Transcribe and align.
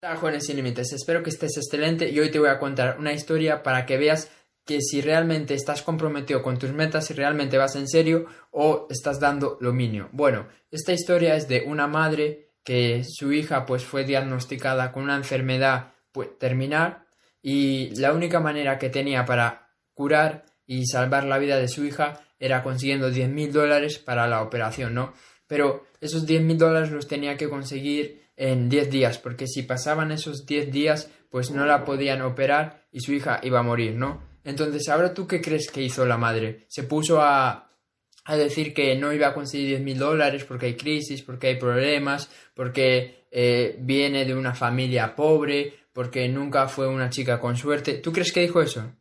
Hola 0.00 0.14
jóvenes 0.14 0.46
sin 0.46 0.54
límites, 0.54 0.92
espero 0.92 1.24
que 1.24 1.30
estés 1.30 1.56
excelente 1.56 2.08
y 2.08 2.20
hoy 2.20 2.30
te 2.30 2.38
voy 2.38 2.50
a 2.50 2.60
contar 2.60 3.00
una 3.00 3.12
historia 3.12 3.64
para 3.64 3.84
que 3.84 3.96
veas 3.96 4.30
que 4.64 4.80
si 4.80 5.00
realmente 5.00 5.54
estás 5.54 5.82
comprometido 5.82 6.40
con 6.40 6.56
tus 6.56 6.72
metas, 6.72 7.06
si 7.06 7.14
realmente 7.14 7.58
vas 7.58 7.74
en 7.74 7.88
serio 7.88 8.26
o 8.52 8.86
estás 8.90 9.18
dando 9.18 9.58
lo 9.60 9.72
mínimo. 9.72 10.08
Bueno, 10.12 10.46
esta 10.70 10.92
historia 10.92 11.34
es 11.34 11.48
de 11.48 11.64
una 11.66 11.88
madre 11.88 12.52
que 12.62 13.02
su 13.04 13.32
hija 13.32 13.66
pues 13.66 13.82
fue 13.84 14.04
diagnosticada 14.04 14.92
con 14.92 15.02
una 15.02 15.16
enfermedad 15.16 15.94
pues, 16.12 16.38
terminal 16.38 17.04
y 17.42 17.92
la 17.96 18.12
única 18.12 18.38
manera 18.38 18.78
que 18.78 18.90
tenía 18.90 19.24
para 19.24 19.72
curar 19.94 20.46
y 20.64 20.86
salvar 20.86 21.24
la 21.24 21.38
vida 21.38 21.58
de 21.58 21.66
su 21.66 21.84
hija 21.84 22.20
era 22.38 22.62
consiguiendo 22.62 23.10
10 23.10 23.30
mil 23.30 23.52
dólares 23.52 23.98
para 23.98 24.28
la 24.28 24.42
operación, 24.42 24.94
¿no? 24.94 25.12
Pero 25.48 25.86
esos 26.00 26.24
10 26.24 26.42
mil 26.42 26.56
dólares 26.56 26.92
los 26.92 27.08
tenía 27.08 27.36
que 27.36 27.48
conseguir 27.48 28.27
en 28.38 28.68
10 28.68 28.90
días, 28.90 29.18
porque 29.18 29.46
si 29.46 29.62
pasaban 29.64 30.12
esos 30.12 30.46
10 30.46 30.70
días, 30.70 31.10
pues 31.28 31.50
no 31.50 31.66
la 31.66 31.84
podían 31.84 32.22
operar 32.22 32.86
y 32.92 33.00
su 33.00 33.12
hija 33.12 33.40
iba 33.42 33.58
a 33.58 33.64
morir, 33.64 33.94
¿no? 33.94 34.22
Entonces, 34.44 34.88
ahora 34.88 35.12
tú 35.12 35.26
qué 35.26 35.42
crees 35.42 35.70
que 35.70 35.82
hizo 35.82 36.06
la 36.06 36.16
madre? 36.16 36.64
Se 36.68 36.84
puso 36.84 37.20
a, 37.20 37.70
a 38.24 38.36
decir 38.36 38.72
que 38.72 38.94
no 38.96 39.12
iba 39.12 39.28
a 39.28 39.34
conseguir 39.34 39.68
10 39.68 39.80
mil 39.82 39.98
dólares 39.98 40.44
porque 40.44 40.66
hay 40.66 40.76
crisis, 40.76 41.22
porque 41.22 41.48
hay 41.48 41.56
problemas, 41.56 42.30
porque 42.54 43.26
eh, 43.30 43.76
viene 43.80 44.24
de 44.24 44.34
una 44.34 44.54
familia 44.54 45.16
pobre, 45.16 45.74
porque 45.92 46.28
nunca 46.28 46.68
fue 46.68 46.86
una 46.86 47.10
chica 47.10 47.40
con 47.40 47.56
suerte. 47.56 47.94
¿Tú 47.94 48.12
crees 48.12 48.32
que 48.32 48.40
dijo 48.40 48.62
eso? 48.62 48.94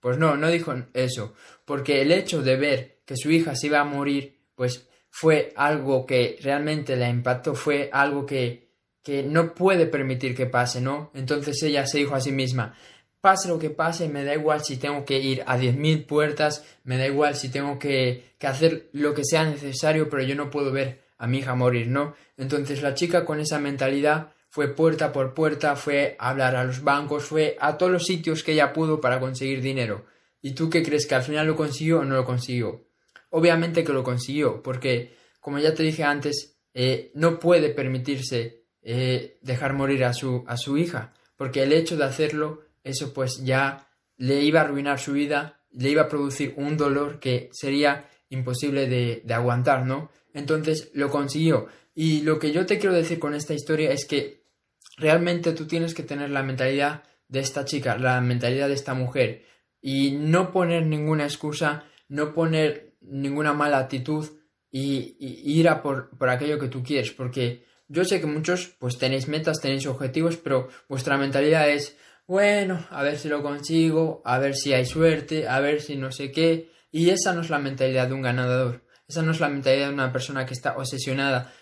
Pues 0.00 0.16
no, 0.16 0.36
no 0.36 0.48
dijo 0.48 0.74
eso, 0.94 1.34
porque 1.64 2.00
el 2.00 2.12
hecho 2.12 2.42
de 2.42 2.56
ver 2.56 3.02
que 3.04 3.16
su 3.16 3.30
hija 3.30 3.54
se 3.54 3.66
iba 3.66 3.80
a 3.80 3.84
morir, 3.84 4.38
pues 4.54 4.88
fue 5.10 5.52
algo 5.56 6.06
que 6.06 6.38
realmente 6.40 6.96
la 6.96 7.08
impactó, 7.08 7.54
fue 7.54 7.90
algo 7.92 8.24
que 8.24 8.67
que 9.08 9.22
no 9.22 9.54
puede 9.54 9.86
permitir 9.86 10.36
que 10.36 10.44
pase, 10.44 10.82
¿no? 10.82 11.10
Entonces 11.14 11.62
ella 11.62 11.86
se 11.86 11.96
dijo 11.96 12.14
a 12.14 12.20
sí 12.20 12.30
misma, 12.30 12.74
pase 13.22 13.48
lo 13.48 13.58
que 13.58 13.70
pase, 13.70 14.06
me 14.06 14.22
da 14.22 14.34
igual 14.34 14.62
si 14.62 14.76
tengo 14.76 15.06
que 15.06 15.18
ir 15.18 15.44
a 15.46 15.56
10.000 15.56 16.04
puertas, 16.04 16.62
me 16.84 16.98
da 16.98 17.06
igual 17.06 17.34
si 17.34 17.48
tengo 17.48 17.78
que, 17.78 18.34
que 18.36 18.46
hacer 18.46 18.90
lo 18.92 19.14
que 19.14 19.24
sea 19.24 19.44
necesario, 19.44 20.10
pero 20.10 20.24
yo 20.24 20.34
no 20.34 20.50
puedo 20.50 20.72
ver 20.72 21.00
a 21.16 21.26
mi 21.26 21.38
hija 21.38 21.54
morir, 21.54 21.88
¿no? 21.88 22.16
Entonces 22.36 22.82
la 22.82 22.92
chica 22.92 23.24
con 23.24 23.40
esa 23.40 23.58
mentalidad 23.58 24.34
fue 24.50 24.68
puerta 24.68 25.10
por 25.10 25.32
puerta, 25.32 25.74
fue 25.74 26.14
a 26.18 26.28
hablar 26.28 26.54
a 26.54 26.64
los 26.64 26.84
bancos, 26.84 27.24
fue 27.24 27.56
a 27.60 27.78
todos 27.78 27.90
los 27.90 28.04
sitios 28.04 28.44
que 28.44 28.52
ella 28.52 28.74
pudo 28.74 29.00
para 29.00 29.20
conseguir 29.20 29.62
dinero. 29.62 30.04
¿Y 30.42 30.50
tú 30.50 30.68
qué 30.68 30.82
crees 30.82 31.06
que 31.06 31.14
al 31.14 31.22
final 31.22 31.46
lo 31.46 31.56
consiguió 31.56 32.00
o 32.00 32.04
no 32.04 32.14
lo 32.14 32.26
consiguió? 32.26 32.84
Obviamente 33.30 33.84
que 33.84 33.92
lo 33.94 34.04
consiguió, 34.04 34.62
porque, 34.62 35.16
como 35.40 35.58
ya 35.60 35.72
te 35.72 35.82
dije 35.82 36.04
antes, 36.04 36.58
eh, 36.74 37.10
no 37.14 37.38
puede 37.38 37.70
permitirse 37.70 38.57
eh, 38.82 39.38
dejar 39.42 39.74
morir 39.74 40.04
a 40.04 40.12
su, 40.12 40.44
a 40.46 40.56
su 40.56 40.78
hija, 40.78 41.12
porque 41.36 41.62
el 41.62 41.72
hecho 41.72 41.96
de 41.96 42.04
hacerlo, 42.04 42.62
eso 42.84 43.12
pues 43.12 43.42
ya 43.44 43.88
le 44.16 44.42
iba 44.42 44.60
a 44.60 44.64
arruinar 44.64 44.98
su 44.98 45.12
vida, 45.12 45.60
le 45.72 45.90
iba 45.90 46.02
a 46.02 46.08
producir 46.08 46.54
un 46.56 46.76
dolor 46.76 47.20
que 47.20 47.50
sería 47.52 48.08
imposible 48.30 48.88
de, 48.88 49.22
de 49.24 49.34
aguantar, 49.34 49.86
¿no? 49.86 50.10
Entonces 50.34 50.90
lo 50.94 51.10
consiguió. 51.10 51.66
Y 51.94 52.22
lo 52.22 52.38
que 52.38 52.52
yo 52.52 52.66
te 52.66 52.78
quiero 52.78 52.94
decir 52.94 53.18
con 53.18 53.34
esta 53.34 53.54
historia 53.54 53.90
es 53.90 54.06
que 54.06 54.44
realmente 54.96 55.52
tú 55.52 55.66
tienes 55.66 55.94
que 55.94 56.02
tener 56.02 56.30
la 56.30 56.42
mentalidad 56.42 57.02
de 57.28 57.40
esta 57.40 57.64
chica, 57.64 57.96
la 57.98 58.20
mentalidad 58.20 58.68
de 58.68 58.74
esta 58.74 58.94
mujer, 58.94 59.44
y 59.80 60.12
no 60.12 60.50
poner 60.50 60.86
ninguna 60.86 61.24
excusa, 61.24 61.84
no 62.08 62.32
poner 62.34 62.94
ninguna 63.00 63.52
mala 63.52 63.78
actitud 63.78 64.26
y, 64.70 65.16
y 65.18 65.58
ir 65.58 65.68
a 65.68 65.82
por, 65.82 66.10
por 66.16 66.28
aquello 66.28 66.58
que 66.58 66.68
tú 66.68 66.82
quieres, 66.82 67.12
porque 67.12 67.64
yo 67.88 68.04
sé 68.04 68.20
que 68.20 68.26
muchos 68.26 68.74
pues 68.78 68.98
tenéis 68.98 69.28
metas, 69.28 69.60
tenéis 69.60 69.86
objetivos, 69.86 70.36
pero 70.36 70.68
vuestra 70.88 71.16
mentalidad 71.16 71.68
es, 71.70 71.96
bueno, 72.26 72.86
a 72.90 73.02
ver 73.02 73.18
si 73.18 73.28
lo 73.28 73.42
consigo, 73.42 74.22
a 74.24 74.38
ver 74.38 74.54
si 74.54 74.74
hay 74.74 74.84
suerte, 74.84 75.48
a 75.48 75.60
ver 75.60 75.80
si 75.80 75.96
no 75.96 76.12
sé 76.12 76.30
qué. 76.30 76.70
Y 76.90 77.10
esa 77.10 77.32
no 77.34 77.40
es 77.40 77.50
la 77.50 77.58
mentalidad 77.58 78.08
de 78.08 78.14
un 78.14 78.22
ganador. 78.22 78.84
Esa 79.08 79.22
no 79.22 79.32
es 79.32 79.40
la 79.40 79.48
mentalidad 79.48 79.88
de 79.88 79.94
una 79.94 80.12
persona 80.12 80.44
que 80.44 80.54
está 80.54 80.76
obsesionada. 80.76 81.52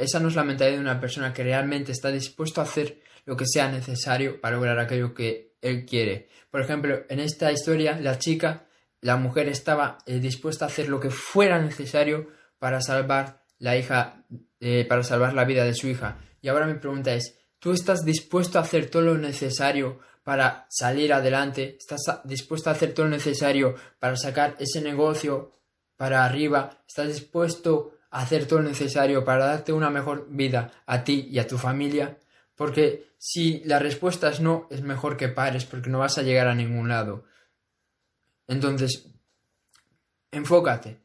Esa 0.00 0.20
no 0.20 0.28
es 0.28 0.36
la 0.36 0.44
mentalidad 0.44 0.76
de 0.76 0.82
una 0.82 1.00
persona 1.00 1.32
que 1.32 1.42
realmente 1.42 1.90
está 1.90 2.10
dispuesto 2.12 2.60
a 2.60 2.64
hacer 2.64 3.00
lo 3.24 3.36
que 3.36 3.46
sea 3.46 3.68
necesario 3.68 4.40
para 4.40 4.56
lograr 4.56 4.78
aquello 4.78 5.12
que 5.14 5.56
él 5.60 5.84
quiere. 5.84 6.28
Por 6.50 6.60
ejemplo, 6.60 7.04
en 7.08 7.18
esta 7.18 7.50
historia, 7.50 7.98
la 8.00 8.18
chica, 8.18 8.66
la 9.00 9.16
mujer 9.16 9.48
estaba 9.48 9.98
eh, 10.06 10.20
dispuesta 10.20 10.64
a 10.64 10.68
hacer 10.68 10.88
lo 10.88 11.00
que 11.00 11.10
fuera 11.10 11.58
necesario 11.58 12.28
para 12.58 12.80
salvar 12.80 13.44
la 13.58 13.76
hija 13.76 14.24
eh, 14.66 14.86
para 14.86 15.02
salvar 15.02 15.34
la 15.34 15.44
vida 15.44 15.62
de 15.62 15.74
su 15.74 15.88
hija. 15.88 16.16
Y 16.40 16.48
ahora 16.48 16.66
mi 16.66 16.78
pregunta 16.78 17.12
es, 17.12 17.38
¿tú 17.58 17.72
estás 17.72 18.02
dispuesto 18.02 18.58
a 18.58 18.62
hacer 18.62 18.88
todo 18.88 19.02
lo 19.02 19.18
necesario 19.18 20.00
para 20.22 20.64
salir 20.70 21.12
adelante? 21.12 21.76
¿Estás 21.78 22.22
dispuesto 22.24 22.70
a 22.70 22.72
hacer 22.72 22.94
todo 22.94 23.04
lo 23.04 23.10
necesario 23.10 23.74
para 23.98 24.16
sacar 24.16 24.56
ese 24.58 24.80
negocio 24.80 25.52
para 25.98 26.24
arriba? 26.24 26.82
¿Estás 26.88 27.08
dispuesto 27.08 27.98
a 28.08 28.22
hacer 28.22 28.46
todo 28.46 28.60
lo 28.60 28.70
necesario 28.70 29.22
para 29.22 29.44
darte 29.44 29.70
una 29.74 29.90
mejor 29.90 30.28
vida 30.30 30.72
a 30.86 31.04
ti 31.04 31.28
y 31.30 31.38
a 31.40 31.46
tu 31.46 31.58
familia? 31.58 32.18
Porque 32.54 33.10
si 33.18 33.62
la 33.66 33.78
respuesta 33.78 34.30
es 34.30 34.40
no, 34.40 34.66
es 34.70 34.80
mejor 34.80 35.18
que 35.18 35.28
pares 35.28 35.66
porque 35.66 35.90
no 35.90 35.98
vas 35.98 36.16
a 36.16 36.22
llegar 36.22 36.48
a 36.48 36.54
ningún 36.54 36.88
lado. 36.88 37.26
Entonces, 38.48 39.10
enfócate. 40.30 41.02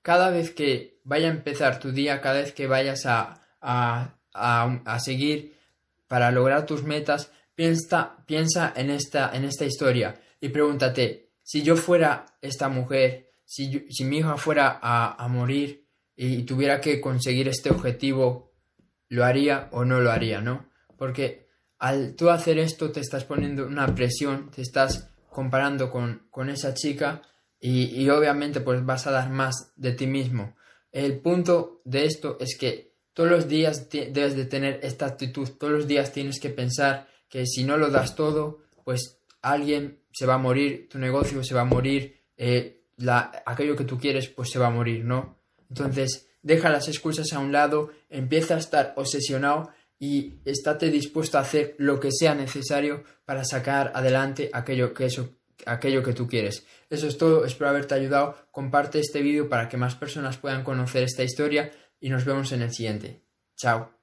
Cada 0.00 0.30
vez 0.30 0.50
que 0.50 0.95
vaya 1.06 1.28
a 1.28 1.30
empezar 1.30 1.78
tu 1.78 1.92
día, 1.92 2.20
cada 2.20 2.40
vez 2.40 2.52
que 2.52 2.66
vayas 2.66 3.06
a, 3.06 3.40
a, 3.60 4.16
a, 4.34 4.98
seguir 4.98 5.56
para 6.08 6.32
lograr 6.32 6.66
tus 6.66 6.82
metas, 6.82 7.30
piensa, 7.54 8.16
piensa 8.26 8.72
en, 8.74 8.90
esta, 8.90 9.30
en 9.34 9.44
esta 9.44 9.64
historia 9.64 10.20
y 10.40 10.48
pregúntate, 10.48 11.30
si 11.42 11.62
yo 11.62 11.76
fuera 11.76 12.26
esta 12.42 12.68
mujer, 12.68 13.30
si, 13.44 13.86
si 13.88 14.04
mi 14.04 14.18
hija 14.18 14.36
fuera 14.36 14.80
a, 14.82 15.22
a 15.22 15.28
morir 15.28 15.86
y 16.16 16.42
tuviera 16.42 16.80
que 16.80 17.00
conseguir 17.00 17.46
este 17.46 17.70
objetivo, 17.70 18.52
¿lo 19.08 19.24
haría 19.24 19.68
o 19.70 19.84
no 19.84 20.00
lo 20.00 20.10
haría, 20.10 20.40
no? 20.40 20.66
Porque 20.98 21.46
al 21.78 22.16
tú 22.16 22.30
hacer 22.30 22.58
esto 22.58 22.90
te 22.90 22.98
estás 22.98 23.24
poniendo 23.24 23.64
una 23.64 23.94
presión, 23.94 24.50
te 24.50 24.62
estás 24.62 25.10
comparando 25.30 25.88
con, 25.88 26.26
con 26.30 26.50
esa 26.50 26.74
chica 26.74 27.22
y, 27.60 28.02
y, 28.02 28.10
obviamente 28.10 28.60
pues 28.60 28.84
vas 28.84 29.06
a 29.06 29.12
dar 29.12 29.30
más 29.30 29.72
de 29.76 29.92
ti 29.92 30.08
mismo. 30.08 30.56
El 30.92 31.18
punto 31.20 31.80
de 31.84 32.04
esto 32.04 32.36
es 32.40 32.56
que 32.58 32.96
todos 33.12 33.30
los 33.30 33.48
días 33.48 33.88
debes 33.90 34.36
de 34.36 34.44
tener 34.44 34.80
esta 34.82 35.06
actitud, 35.06 35.48
todos 35.58 35.72
los 35.72 35.86
días 35.86 36.12
tienes 36.12 36.38
que 36.38 36.50
pensar 36.50 37.08
que 37.28 37.46
si 37.46 37.64
no 37.64 37.76
lo 37.76 37.90
das 37.90 38.14
todo, 38.14 38.60
pues 38.84 39.20
alguien 39.42 40.00
se 40.12 40.26
va 40.26 40.34
a 40.34 40.38
morir, 40.38 40.88
tu 40.88 40.98
negocio 40.98 41.42
se 41.42 41.54
va 41.54 41.62
a 41.62 41.64
morir, 41.64 42.22
eh, 42.36 42.84
la, 42.96 43.42
aquello 43.46 43.76
que 43.76 43.84
tú 43.84 43.98
quieres 43.98 44.28
pues 44.28 44.50
se 44.50 44.58
va 44.58 44.68
a 44.68 44.70
morir, 44.70 45.04
¿no? 45.04 45.38
Entonces 45.68 46.28
deja 46.42 46.70
las 46.70 46.88
excusas 46.88 47.32
a 47.32 47.38
un 47.38 47.52
lado, 47.52 47.90
empieza 48.08 48.54
a 48.54 48.58
estar 48.58 48.92
obsesionado 48.96 49.70
y 49.98 50.34
estate 50.44 50.90
dispuesto 50.90 51.38
a 51.38 51.42
hacer 51.42 51.74
lo 51.78 51.98
que 52.00 52.12
sea 52.12 52.34
necesario 52.34 53.04
para 53.24 53.44
sacar 53.44 53.92
adelante 53.94 54.50
aquello 54.52 54.92
que 54.92 55.06
eso 55.06 55.30
aquello 55.64 56.02
que 56.02 56.12
tú 56.12 56.26
quieres. 56.26 56.66
Eso 56.90 57.06
es 57.06 57.16
todo, 57.18 57.44
espero 57.44 57.70
haberte 57.70 57.94
ayudado. 57.94 58.36
Comparte 58.50 59.00
este 59.00 59.22
vídeo 59.22 59.48
para 59.48 59.68
que 59.68 59.76
más 59.76 59.94
personas 59.94 60.36
puedan 60.36 60.64
conocer 60.64 61.02
esta 61.02 61.24
historia 61.24 61.72
y 62.00 62.10
nos 62.10 62.24
vemos 62.24 62.52
en 62.52 62.62
el 62.62 62.72
siguiente. 62.72 63.22
Chao. 63.56 63.95